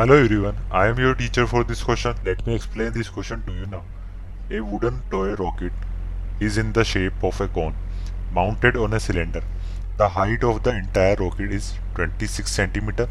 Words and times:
Hello 0.00 0.16
everyone, 0.16 0.56
I 0.70 0.86
am 0.86 0.98
your 0.98 1.14
teacher 1.14 1.46
for 1.46 1.62
this 1.62 1.82
question. 1.82 2.14
Let 2.24 2.46
me 2.46 2.54
explain 2.54 2.92
this 2.92 3.10
question 3.10 3.42
to 3.46 3.52
you 3.52 3.66
now. 3.66 3.82
A 4.50 4.60
wooden 4.60 5.02
toy 5.10 5.34
rocket 5.34 5.74
is 6.40 6.56
in 6.56 6.72
the 6.72 6.84
shape 6.84 7.22
of 7.22 7.38
a 7.38 7.48
cone 7.48 7.74
mounted 8.32 8.78
on 8.78 8.94
a 8.94 9.00
cylinder. 9.00 9.42
The 9.98 10.08
height 10.08 10.42
of 10.42 10.62
the 10.62 10.74
entire 10.74 11.16
rocket 11.16 11.52
is 11.52 11.74
26 11.96 12.56
cm 12.56 13.08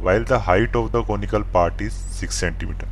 while 0.00 0.22
the 0.22 0.40
height 0.40 0.76
of 0.76 0.92
the 0.92 1.02
conical 1.02 1.44
part 1.44 1.80
is 1.80 1.94
6 1.94 2.42
cm. 2.42 2.84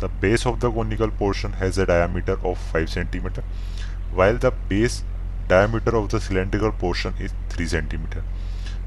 The 0.00 0.08
base 0.08 0.44
of 0.44 0.58
the 0.58 0.72
conical 0.72 1.12
portion 1.12 1.52
has 1.62 1.78
a 1.78 1.86
diameter 1.86 2.40
of 2.42 2.58
5 2.58 2.88
cm 2.88 3.40
while 4.12 4.36
the 4.36 4.50
base 4.50 5.04
diameter 5.46 5.94
of 5.94 6.08
the 6.08 6.20
cylindrical 6.20 6.72
portion 6.72 7.14
is 7.20 7.32
3 7.50 7.66
cm. 7.66 8.22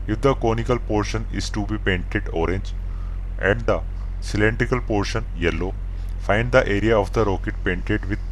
If 0.08 0.20
the 0.20 0.36
conical 0.36 0.78
portion 0.78 1.26
is 1.32 1.50
to 1.52 1.66
be 1.66 1.78
painted 1.78 2.28
orange 2.34 2.74
and 3.40 3.62
the 3.62 3.82
cylindrical 4.24 4.82
portion 4.90 5.26
yellow, 5.38 5.72
find 6.28 6.52
the 6.52 6.62
area 6.76 6.98
of 6.98 7.10
the 7.16 7.26
rocket 7.26 7.58
painted 7.66 8.06
with 8.12 8.24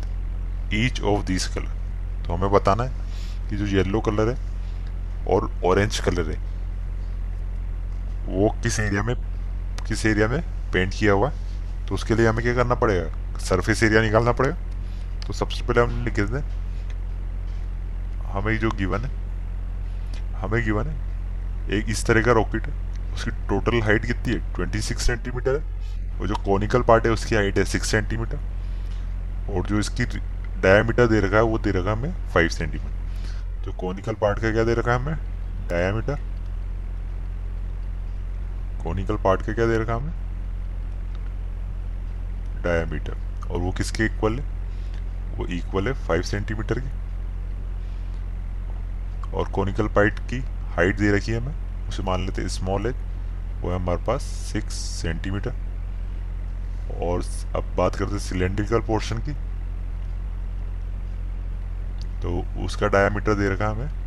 each 0.72 1.02
of 1.12 1.26
these 1.30 1.48
color. 1.55 1.72
तो 2.26 2.34
हमें 2.34 2.52
बताना 2.52 2.84
है 2.84 3.49
कि 3.49 3.58
जो 3.58 3.66
yellow 3.77 4.02
colour 4.02 4.30
है 4.30 4.38
और 5.27 5.52
orange 5.66 5.99
colour 5.99 6.30
है 6.32 6.38
वो 8.27 8.49
किस 8.63 8.80
एरिया 8.80 9.04
में 9.04 9.16
किस 9.88 10.05
एरिया 10.05 10.27
में 10.27 10.41
पेंट 10.73 10.94
किया 10.94 11.13
हुआ 11.13 11.30
है? 11.30 11.88
तो 11.88 11.96
उसके 11.96 12.16
लिए 12.16 12.27
हमें 12.27 12.44
क्या 12.44 12.54
करना 12.55 12.76
पड़ेगा? 12.76 13.38
सरफेस 13.40 13.84
एरिया 13.84 14.02
निकालना 14.02 14.32
पड़ेगा। 14.32 14.55
तो 15.27 15.34
सबसे 15.34 15.66
पहले 15.66 15.82
हम 15.82 16.04
लिख 16.05 16.20
दें 16.20 16.41
हमें 18.32 18.58
जो 18.60 18.70
गिवन 18.71 19.05
है 19.05 19.12
हमें 20.41 20.63
गिवन 20.66 20.88
है 20.88 20.96
एक 21.77 21.90
इस 21.90 22.05
तरह 22.05 22.23
का 22.23 22.32
रॉकेट 22.32 22.68
है। 22.68 22.91
उसकी 23.14 23.32
टोटल 23.50 23.82
हाइट 23.82 24.06
कितनी 24.06 24.34
है? 24.34 24.54
ट्वेंटी 24.54 24.82
सिक्स 24.82 25.06
सेंटीमीटर 25.08 25.56
है। 25.56 26.20
और 26.20 26.28
जो 26.28 26.36
कॉनिकल 26.36 26.82
पार्ट 26.82 27.06
है, 27.06 27.12
उसकी 27.12 27.36
हाइट 27.36 27.58
है 27.58 27.66
सिक्स 27.66 27.88
सेंटीमीटर 27.88 28.40
और 29.49 29.66
जो 29.68 29.80
इसकी 29.80 30.05
डायामीटर 30.62 31.08
दे 31.08 31.20
रखा 31.20 31.35
है, 31.35 31.44
वो 31.44 31.58
दे 31.60 31.72
रखा 31.72 31.90
है 31.91 31.98
हमें 31.98 32.13
फाइव 32.34 32.48
सेंटीमीटर 32.48 33.63
जो 33.63 33.74
कॉनिकल 33.74 34.13
पार्ट 34.13 34.40
का 34.40 34.52
क्या 34.52 34.63
दे 34.63 34.74
रखा 34.74 34.91
है 34.91 35.00
हमें? 35.00 35.16
डायामीटर 35.68 36.20
कॉनिकल 38.84 39.16
पार्ट 39.16 39.41
का 39.41 39.54
क्या 39.54 39.66
दे 39.66 39.78
रखा 39.78 39.94
है 39.94 40.00
हमें? 40.02 40.13
डायामीटर 42.63 43.18
और 43.52 43.60
वो 43.60 43.72
किसके 43.72 44.05
इक्वल 44.05 44.40
है? 44.40 44.46
वो 45.38 45.46
इक्वल 45.48 45.88
है 45.88 45.94
फाइव 45.94 46.22
सेंटीमीटर 46.22 46.80
की। 46.80 46.90
और 49.34 49.48
कॉनिकल 49.48 49.88
पार्ट 49.88 50.20
की 50.20 50.40
हाइट 50.76 50.98
दे 50.98 51.12
रखी 51.12 51.32
है 51.32 51.41
हमें। 51.41 51.88
उसे 51.90 52.04
मान 52.04 52.26
लेते 52.26 52.41
हैं 52.41 52.50
स्मॉल 52.50 52.85
एज 52.85 52.96
वो 53.62 53.70
है 53.70 53.76
हमारे 53.76 54.04
पास 54.05 54.21
सिक्स 54.51 54.73
सेंटीमीटर 55.01 55.54
और 57.01 57.23
अब 57.55 57.73
बात 57.77 57.95
करते 57.95 58.12
हैं 58.12 58.20
सिलेंड्रिकल 58.20 58.79
पोर्शन 58.87 59.17
की। 59.27 59.34
तो 62.21 62.29
उसका 62.65 62.87
डायमीटर 62.87 63.34
दे 63.35 63.49
रखा 63.49 63.65
है 63.65 63.71
हमें 63.71 63.99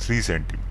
थ्री 0.00 0.20
सेंटीमीटर 0.22 0.62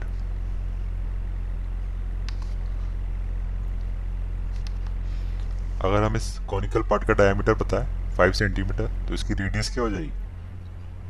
अगर 5.86 6.04
हमें 6.04 6.20
कॉनिकल 6.50 6.82
पार्ट 6.90 7.04
का 7.04 7.14
डायमीटर 7.14 7.54
पता 7.56 7.84
है 7.84 8.12
फाइव 8.18 8.32
सेंटीमीटर 8.34 8.88
तो 9.08 9.14
इसकी 9.14 9.34
रेडियस 9.34 9.70
क्या 9.74 9.84
हो 9.84 9.90
जाएगी? 9.90 10.12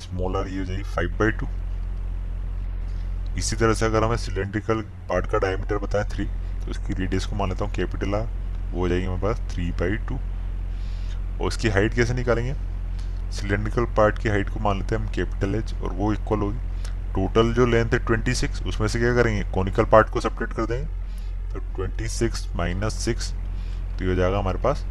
स्मॉल 0.01 0.35
आर 0.38 0.47
ये 0.47 0.59
हो 0.59 0.66
जाएगी 0.66 0.83
फाइव 0.95 1.17
बाई 1.19 1.31
टू 1.31 1.47
इसी 3.38 3.56
तरह 3.56 3.73
से 3.73 3.86
अगर 3.86 4.03
हमें 4.03 4.17
सिलेंड्रिकल 4.17 4.81
पार्ट 5.09 5.26
का 5.26 5.38
डायमीटर 5.38 5.78
बताया 5.78 6.09
थ्री 6.09 6.26
तो 6.26 6.72
उसकी 6.72 6.94
रेडियस 6.94 7.26
को 7.26 7.36
मान 7.36 7.50
लेता 7.50 7.66
हूँ 7.66 7.73
कैपिटल 7.73 8.16
आर 8.16 8.28
वो 8.72 8.80
हो 8.80 8.90
जाएगी 8.90 9.06
हमारे 9.06 9.22
पास 9.22 9.42
थ्री 9.53 9.70
बाई 9.72 9.95
टू 10.08 10.16
और 10.16 11.48
उसकी 11.48 11.70
हाइट 11.70 11.94
कैसे 11.94 12.14
निकालेंगे? 12.14 12.53
सिलेंड्रिकल 13.31 13.85
पार्ट 13.97 14.19
की 14.19 14.30
हाइट 14.30 14.50
को 14.50 14.59
मान 14.59 14.80
लेते 14.80 14.96
हैं 14.96 15.02
हम 15.03 15.09
कैपिटल 15.12 15.56
एच 15.56 15.74
और 15.74 15.94
वो 15.94 16.12
इक्वल 16.13 16.40
होगी. 16.40 16.57
टोटल 17.13 17.53
जो 17.53 17.66
लेंथ 17.66 17.94
है 17.94 18.00
ट्वेंटी 18.06 18.34
सिक्स 18.35 18.62
उसमें 18.63 18.88
से 18.88 19.00
क्या 19.00 19.13
करेंगे? 19.16 19.44
कॉनिकल 19.52 19.86
पार्ट 19.86 20.09
को 20.09 20.22
सपरेट 20.22 20.53
कर 20.53 20.66
देंगे. 20.66 20.86
तो 21.53 21.59
ट्वेंटी 21.75 22.07
सिक्स 22.09 22.47
माइनस 22.56 22.94
सिक्स 23.06 23.31
तो 23.31 24.03
ये 24.03 24.09
हो 24.09 24.16
जाएगा 24.16 24.40
हमारे 24.40 24.57
पास 24.57 24.86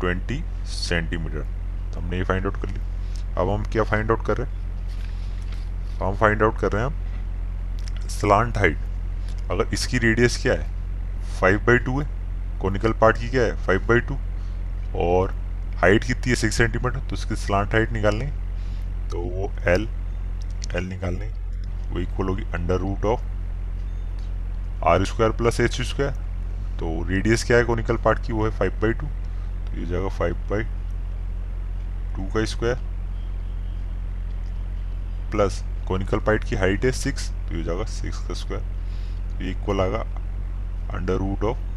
ट्वेंटी 0.00 0.42
सेंटीमीटर 0.68 1.42
तो 1.92 2.00
हमने 2.00 2.18
ये 2.18 2.24
फाइंड 2.24 2.46
आउट 2.46 2.62
कर 2.62 2.68
लिया. 2.68 3.40
अब 3.40 3.50
हम 3.50 3.64
क्या 3.72 3.82
फाइंड 3.84 4.10
आउट 4.10 4.26
कर 4.26 4.36
रहे 4.36 4.46
हैं? 4.46 4.58
हम 5.98 6.16
फाइंड 6.16 6.42
आउट 6.42 6.58
कर 6.58 6.72
रहे 6.72 6.82
हैं 6.82 6.90
हम 6.90 7.08
स्लांट 8.10 8.58
हाइट 8.58 9.50
अगर 9.50 9.74
इसकी 9.74 9.98
रेडियस 9.98 10.36
क्या 10.42 10.52
है? 10.52 10.68
फाइव 11.40 11.58
बाई 11.66 11.78
टू 11.78 12.00
है। 12.00 12.06
कॉनिकल 12.60 12.92
पार्ट 13.00 13.18
की 13.18 13.28
क्या 13.28 13.42
है? 13.42 13.56
फाइव 13.66 13.86
बाई 13.88 14.00
टू 14.08 14.16
और 15.00 15.32
हाइट 15.76 16.04
कितनी 16.04 16.30
है? 16.30 16.36
सिक्स 16.36 16.56
सेंटीमीटर 16.56 17.08
तो 17.08 17.16
इसकी 17.16 17.36
स्लांट 17.36 17.74
हाइट 17.74 17.92
निकालनी 17.92 18.26
तो 19.10 19.20
वो 19.20 19.50
एल 19.68 19.88
एल 20.76 20.84
निकालनी 20.84 21.28
वो 21.90 22.00
इक्वल 22.00 22.28
होगी 22.28 22.42
under 22.54 22.76
root 22.78 23.04
of 23.04 23.22
R 24.88 25.04
square 25.04 25.32
plus 25.36 25.60
H 25.60 25.80
square 25.82 26.12
तो 26.80 26.92
रेडियस 27.08 27.44
क्या 27.44 27.56
है 27.56 27.64
कॉनिकल 27.64 27.96
पार्ट 28.04 28.26
की? 28.26 28.32
वो 28.32 28.44
है 28.44 28.50
फाइव 28.58 28.80
बाई 28.82 28.92
टू 28.92 29.06
तो 29.06 29.80
ये 29.80 29.86
जाएगा 29.86 30.08
फाइव 30.18 30.34
बाई 30.50 30.62
टू 32.14 32.32
का 32.34 32.44
स्क्वायर 32.44 32.76
प्लस 35.30 35.62
कॉनिकल 35.90 36.18
पाइट 36.26 36.44
की 36.44 36.56
हाइट 36.56 36.84
है 36.84 36.92
सिक्स 36.94 37.30
तो 37.30 37.56
ये 37.56 37.62
जाएगा 37.64 37.84
सिक्स 37.92 38.18
का 38.26 38.34
स्क्वायर 38.34 38.62
तो 39.38 39.44
इक्वल 39.50 39.80
आएगा 39.80 40.04
अंडर 40.96 41.16
रूट 41.18 41.44
ऑफ़ 41.44 41.68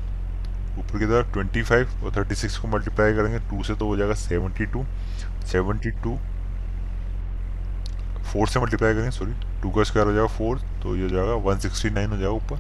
ऊपर 0.79 0.99
की 0.99 1.05
तरफ़ 1.05 1.31
ट्वेंटी 1.33 1.61
फाइव 1.63 2.03
और 2.05 2.15
थर्टी 2.15 2.35
सिक्स 2.35 2.57
को 2.57 2.67
मल्टीप्लाई 2.67 3.13
करेंगे 3.13 3.39
टू 3.49 3.63
से 3.63 3.75
तो 3.75 3.85
हो 3.87 3.97
जाएगा 3.97 4.13
seventy 4.19 4.65
two 4.65 4.83
seventy 5.51 5.91
two 6.03 6.17
four 8.23 8.47
से 8.47 8.59
मल्टीप्लाई 8.59 8.93
करेंगे 8.93 9.11
सॉरी 9.11 9.33
टू 9.61 9.69
का 9.71 9.83
स्क्वायर 9.83 10.07
हो 10.07 10.13
जाएगा 10.13 10.27
फोर 10.37 10.59
तो 10.83 10.95
ये 10.95 11.03
हो 11.03 11.09
जाएगा 11.09 11.33
वन 11.47 11.59
सिक्सटी 11.59 11.89
नाइन 11.89 12.09
हो 12.09 12.17
जाएगा 12.17 12.33
ऊपर. 12.33 12.59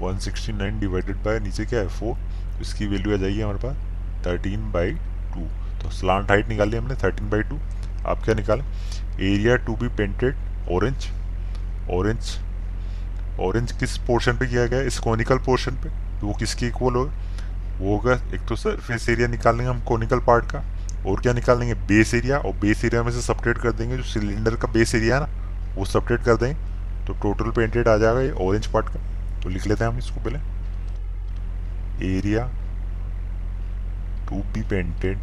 One 0.00 0.18
sixty 0.18 0.52
nine 0.52 0.78
divided 0.80 1.16
by 1.24 1.38
नीचे 1.40 1.64
क्या 1.64 1.80
है 1.80 1.88
फोर 1.98 2.14
तो 2.54 2.60
इसकी 2.62 2.86
वैल्यू 2.86 3.14
आ 3.14 3.16
जाएगी 3.16 3.40
हमारे 3.40 3.58
पास 3.58 4.26
थर्टीन 4.26 4.70
बाई 4.72 4.92
टू 5.34 5.48
तो 5.82 5.90
स्लांट 5.90 6.30
हाइट 6.30 6.48
निकाली 6.48 6.76
हमने 6.76 6.94
थर्टीन 7.04 7.30
बाई 7.30 7.42
टू 7.42 7.58
आप 8.06 8.22
क्या 8.24 8.34
निकालें? 8.34 8.64
Area 8.64 9.56
to 9.66 9.76
be 9.76 9.88
painted 9.96 10.36
orange 10.70 11.06
orange 11.90 12.38
orange 13.40 13.72
किस 13.72 13.96
पोर्शन 13.98 14.32
पे 14.32 14.46
किया 14.46 14.66
गया? 14.66 14.80
इस 14.80 14.98
कॉनिकल 14.98 15.38
पोर्शन 15.38 15.72
पे। 15.72 15.88
वो 16.20 16.32
किसके 16.34 16.66
इक्वल 16.66 16.94
होगा? 16.94 17.12
वो 17.78 17.96
होगा, 17.96 18.12
एक 18.34 18.46
तो 18.48 18.56
सर 18.56 18.76
फेस 18.76 19.08
एरिया 19.08 19.28
निकाल 19.28 19.56
लेंगे 19.56 19.70
हम 19.70 19.80
कॉनिकल 19.80 20.18
पार्ट 20.18 20.44
का। 20.44 20.62
और 21.06 21.20
क्या 21.20 21.32
निकाल 21.32 21.58
लेंगे? 21.58 21.74
बेस 21.88 22.14
एरिया 22.14 22.38
और 22.38 22.52
बेस 22.52 22.84
एरिया 22.84 23.02
में 23.02 23.10
से 23.12 23.20
सपरेट 23.20 23.58
कर 23.58 23.72
देंगे। 23.72 23.96
जो 23.96 24.02
सिलेंडर 24.02 24.54
का 24.54 24.68
बेस 24.68 24.94
एरिया 24.94 25.16
है 25.16 25.20
ना, 25.22 25.28
वो 25.74 25.84
सपरेट 25.84 26.24
कर 26.24 26.36
देंगे। 26.36 26.54
तो 27.06 27.12
टोटल 27.12 27.50
पेंटेड 27.50 27.88
आ 27.88 27.96
जाएगा 27.96 28.20
ये 28.20 28.30
ऑरेंज 28.46 28.66
पार्ट 28.66 28.88
का। 28.88 29.40
तो 29.42 29.48
लिख 29.48 29.66
लेते 29.66 29.84
हैं 29.84 29.90
हम 29.92 29.98
इसको 29.98 30.20
पहले। 30.20 30.38
Area 32.08 32.46
to 34.28 34.36
be 34.54 34.62
painted 34.62 35.18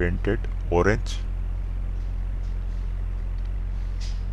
painted 0.00 0.46
orange 0.74 1.14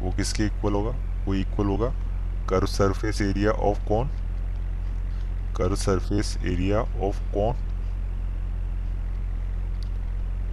वो 0.02 0.12
किसके 0.12 0.46
इक्वल 0.46 0.74
होगा? 0.74 0.92
वो 1.26 1.34
इक्वल 1.36 1.68
होगा 1.68 1.88
कर्व 2.50 2.66
सरफेस 2.66 3.22
एरिया 3.22 3.52
ऑफ़ 3.70 3.80
कौन 3.88 4.10
कर्व 5.58 5.76
सरफेस 5.76 6.38
एरिया 6.46 6.82
ऑफ़ 7.08 7.20
कौन 7.34 7.56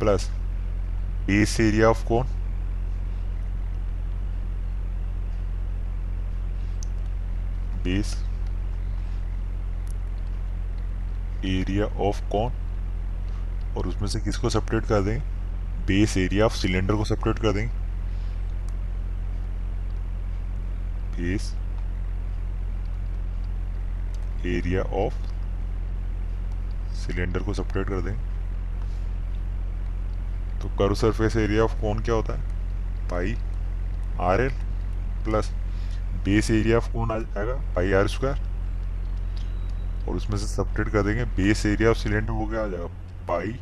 प्लस 0.01 0.29
बेस 1.27 1.59
एरिया 1.61 1.89
ऑफ़ 1.89 2.05
कौन 2.09 2.27
बेस 7.85 8.17
एरिया 11.44 11.87
ऑफ़ 12.09 12.23
कौन 12.33 12.63
और 13.76 13.87
उसमें 13.88 14.09
से 14.09 14.21
किसको 14.21 14.50
सेपरेट 14.50 14.85
कर 14.87 15.03
दें? 15.03 15.21
बेस 15.87 16.17
एरिया 16.17 16.44
ऑफ़ 16.47 16.56
सिलेंडर 16.56 16.94
को 16.94 17.05
सेपरेट 17.05 17.38
कर 17.38 17.53
देंगे 17.53 17.73
बेस 21.17 21.53
एरिया 24.47 24.82
ऑफ़ 25.03 25.15
सिलेंडर 26.97 27.43
को 27.43 27.55
सेपरेट 27.55 27.88
कर 27.88 28.00
दें। 28.00 28.15
तो 30.61 30.69
कर्व 30.79 30.94
सरफेस 30.94 31.37
एरिया 31.37 31.62
ऑफ़ 31.65 31.81
कौन 31.81 31.99
क्या 31.99 32.15
होता 32.15 32.32
है? 32.32 32.41
Pi 33.11 33.37
R 34.23 34.41
L 34.41 34.50
plus 35.25 35.50
base 36.25 36.50
area 36.50 36.76
of 36.76 36.93
कौन 36.93 37.11
आ 37.11 37.19
जाएगा 37.19 37.55
पाई 37.75 37.93
आर 37.93 38.09
स्क्वायर 38.09 38.38
और 40.09 40.17
उसमें 40.17 40.37
से 40.38 40.47
सेपरेट 40.47 40.88
कर 40.88 41.03
देंगे 41.03 41.25
बेस 41.37 41.65
एरिया 41.67 41.91
ऑफ़ 41.91 41.99
सिलेंडर 41.99 42.32
वो 42.32 42.47
क्या 42.47 42.62
आ 42.62 42.67
जाएगा। 42.67 42.88
Pi 43.29 43.53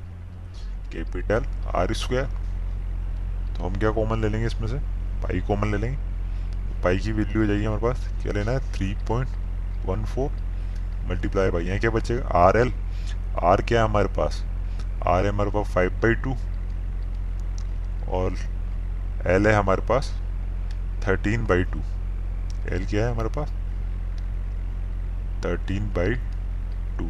capital 0.92 1.44
R 1.74 1.92
square. 1.94 2.26
तो 3.56 3.64
हम 3.64 3.74
क्या 3.74 3.90
कॉमन 3.90 4.20
ले 4.20 4.28
लेंगे 4.28 4.46
इसमें 4.46 4.66
से? 4.68 4.78
पाई 5.22 5.40
कॉमन 5.48 5.70
ले 5.70 5.78
लेंगे। 5.78 6.82
पाई 6.82 6.98
की 6.98 7.12
वैल्यू 7.12 7.40
हो 7.40 7.46
जाएगी 7.46 7.64
हमारे 7.64 7.82
पास, 7.82 8.08
क्या 8.22 8.32
लेना 8.32 8.52
है? 8.52 8.72
Three 8.72 8.94
point 9.08 9.28
one 9.86 10.04
four 10.04 10.30
multiply 11.08 11.50
by 11.50 11.64
यहाँ 11.64 11.78
क्या 11.80 11.90
बचेगा? 11.90 12.28
आर 12.38 12.56
एल 12.56 12.72
आर 13.42 13.62
क्या 13.62 13.80
है 13.80 13.88
हमारे 13.88 14.08
पास? 14.16 14.42
आर 15.06 15.24
है 15.24 15.28
हमारे 15.28 15.50
पास 15.50 15.72
फाइव 15.74 16.00
बाई 16.02 16.14
टू 16.24 16.34
और 18.12 18.36
एल 19.28 19.46
है 19.46 19.54
हमारे 19.54 19.82
पास 19.88 20.12
थर्टीन 21.06 21.46
बाई 21.46 21.64
टू 21.64 21.80
एल 22.72 22.86
क्या 22.86 23.06
है 23.06 23.12
हमारे 23.12 23.28
पास? 23.36 23.48
Thirteen 25.44 25.86
by 25.94 26.14
two 26.98 27.08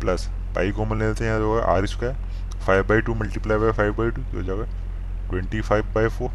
plus 0.00 0.28
pi 0.54 0.70
common 0.72 0.98
लेते 0.98 1.24
हैं 1.24 1.30
यहाँ 1.30 1.42
होगा 1.42 1.62
R 1.72 1.86
square 1.86 2.14
five 2.66 2.84
by 2.88 3.00
two 3.00 3.14
multiply 3.14 3.58
by 3.58 3.72
five 3.72 3.94
by 3.96 4.10
two 4.10 4.22
हो 4.34 4.42
जाएगा 4.42 4.64
twenty 5.30 5.60
five 5.60 5.92
by 5.94 6.08
four 6.08 6.30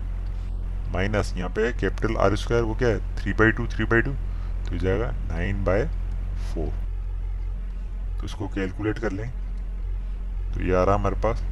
minus 0.94 1.34
यहाँ 1.38 1.50
पे 1.50 1.72
कैपिटल 1.74 2.16
आर 2.18 2.36
स्क्वायर 2.36 2.64
वो 2.64 2.76
क्या 2.76 2.88
है? 2.88 3.00
Three 3.18 3.34
by 3.34 3.52
two 3.52 3.68
three 3.68 3.86
by 3.86 4.02
two 4.02 4.12
तो 4.12 4.72
हो 4.72 4.78
जाएगा 4.78 5.12
नाइन 5.30 5.64
बाय 5.66 5.86
फोर 6.54 6.74
तो 8.20 8.26
इसको 8.26 8.48
कैलकुलेट 8.48 9.00
कर 9.00 9.12
लें। 9.12 9.30
तो 10.54 10.62
ये 10.62 10.76
आ 10.76 10.84
रहा 10.84 10.96
हमारे 10.96 11.16
पास 11.24 11.44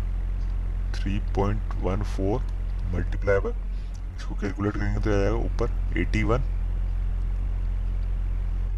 three 0.96 1.20
point 1.36 1.62
one 1.84 2.02
four 2.16 2.42
multiply 2.94 3.40
by 3.40 3.54
इसको 4.16 4.36
कैलकुलेट 4.36 4.74
करेंगे 4.74 5.00
तो 5.00 5.10
आ 5.10 5.14
जाएगा 5.14 5.36
ऊपर 5.36 6.00
eighty 6.00 6.24
one 6.24 6.42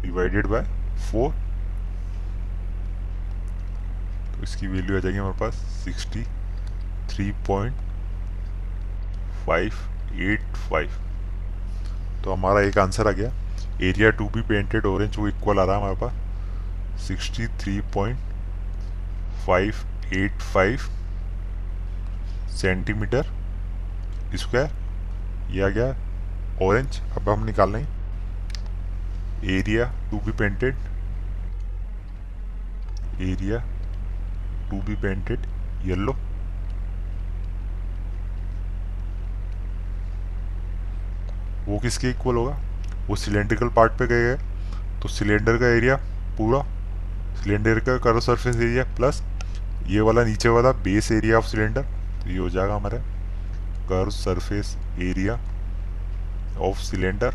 divided 0.02 0.46
by 0.46 0.62
four 1.10 1.32
तो 1.32 1.38
इसकी 4.44 4.66
वैल्यू 4.66 4.96
आ 4.96 5.00
जाएगी 5.00 5.18
हमारे 5.18 5.38
पास 5.40 5.54
sixty 5.84 6.22
three 7.10 7.30
point 7.46 7.76
five 9.46 9.72
eight 10.22 10.56
five 10.68 10.90
तो 12.24 12.32
हमारा 12.32 12.60
एक 12.66 12.78
आंसर 12.78 13.08
आ 13.08 13.10
गया। 13.12 13.32
Area 13.82 14.10
to 14.18 14.28
be 14.28 14.42
painted 14.48 14.86
orange 14.86 15.16
वो 15.18 15.28
इक्वल 15.28 15.58
आ 15.58 15.64
रहा 15.64 15.76
है 15.76 15.82
हमारे 15.82 16.00
पास 16.00 17.02
sixty 17.06 17.46
three 17.62 17.80
point 17.94 18.18
five 19.46 19.74
eight 20.14 20.40
five 20.54 20.78
centimetre 22.60 23.32
square 24.36 25.52
ये 25.52 25.62
आ 25.62 25.68
गया 25.68 25.88
ऑरेंज 26.66 27.00
अब 27.18 27.28
हम 27.28 27.44
निकाल 27.46 27.72
लें 27.72 27.86
area 29.58 29.84
to 30.10 30.18
be 30.26 30.32
painted 30.38 30.74
area 33.22 33.58
to 34.70 34.80
be 34.82 34.94
painted 35.02 35.46
yellow. 35.86 36.12
वो 41.66 41.78
किसके 41.80 42.10
इक्वल 42.10 42.36
होगा? 42.36 42.56
वो 43.08 43.16
सिलेंड्रिकल 43.16 43.68
पार्ट 43.76 43.92
पे 43.98 44.06
गए 44.06 44.28
हैं। 44.30 45.00
तो 45.00 45.08
सिलेंडर 45.08 45.56
का 45.58 45.66
एरिया 45.76 45.96
पूरा 46.38 46.60
सिलेंडर 47.40 47.78
का 47.86 47.96
कर्व 48.04 48.20
सरफेस 48.20 48.56
एरिया 48.56 48.84
प्लस 48.96 49.22
ये 49.88 50.00
वाला 50.00 50.24
नीचे 50.24 50.48
वाला 50.48 50.70
बेस 50.84 51.10
एरिया 51.12 51.38
ऑफ़ 51.38 51.46
सिलेंडर 51.46 51.82
तो 52.22 52.30
ये 52.30 52.38
हो 52.38 52.48
जाएगा 52.50 52.74
हमारा 52.74 52.98
curved 53.88 54.10
surface 54.12 54.76
area 55.02 55.34
of 56.68 56.78
cylinder 56.82 57.34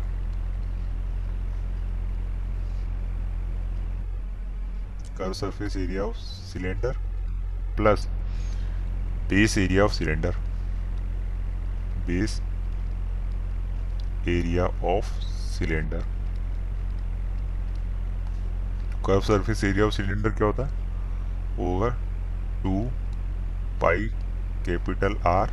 curved 5.18 5.32
surface 5.34 5.76
area 5.76 6.02
of 6.02 6.16
cylinder 6.16 6.96
plus 7.80 8.06
base 9.30 9.58
area 9.58 9.84
of 9.84 9.92
cylinder 9.92 10.36
base 12.06 12.40
area 14.28 14.64
of 14.88 15.12
cylinder 15.58 16.04
curve 19.06 19.20
surface 19.20 19.64
area 19.64 19.84
of 19.84 19.94
cylinder 19.94 20.30
क्या 20.30 20.46
होता 20.46 20.66
है? 20.66 20.78
होगा 21.56 21.88
two 22.62 22.82
pi 23.82 24.06
capital 24.66 25.16
R 25.26 25.50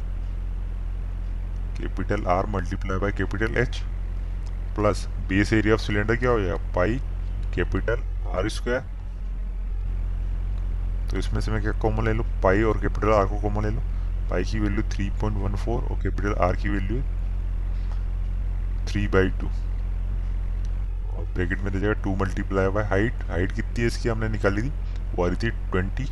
capital 1.77 2.25
R 2.27 2.45
multiply 2.55 2.99
by 2.99 3.11
capital 3.17 3.57
H 3.57 3.81
plus 4.75 5.07
base 5.29 5.53
area 5.53 5.73
of 5.73 5.81
cylinder 5.81 6.15
क्या 6.15 6.29
हो 6.29 6.39
जाएगा 6.39 6.73
pi 6.75 6.99
capital 7.55 8.03
R 8.37 8.49
square 8.49 8.96
तो 11.11 11.17
इसमें 11.17 11.39
से 11.41 11.51
मैं 11.51 11.61
क्या 11.61 11.71
कॉमन 11.81 12.05
ले 12.05 12.13
लूँ? 12.13 12.25
पाई 12.43 12.63
और 12.63 12.79
कैपिटल 12.81 13.13
आर 13.13 13.25
को 13.25 13.39
कॉमन 13.41 13.63
ले 13.63 13.69
लूँ? 13.71 13.83
पाई 14.29 14.43
की 14.43 14.59
value 14.59 14.83
three 14.93 15.09
point 15.21 15.37
one 15.37 15.55
four 15.55 15.83
और 15.83 16.01
कैपिटल 16.03 16.33
आर 16.45 16.55
की 16.55 16.69
वैल्यू 16.69 17.01
थ्री 18.87 19.07
बाई 19.13 19.29
टू 19.39 19.47
और 21.15 21.25
ब्रैकेट 21.33 21.61
में 21.61 21.71
दे 21.73 21.79
जाएगा 21.79 22.01
two 22.03 22.15
multiply 22.15 22.67
by 22.75 22.83
height 22.89 23.23
height 23.29 23.51
कितनी 23.51 23.81
है 23.81 23.87
इसकी? 23.87 24.09
हमने 24.09 24.29
निकाली 24.29 24.61
थी। 24.61 24.71
वो 25.15 25.23
आ 25.23 25.27
रही 25.27 25.37
थी 25.43 25.49
twenty 25.71 26.05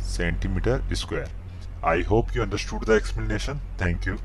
centimetre 0.07 0.95
square 0.95 1.29
I 1.85 2.01
hope 2.09 2.27
you 2.35 2.43
understood 2.43 2.85
the 2.85 2.89
explanation 2.91 3.59
thank 3.81 4.07
you 4.07 4.15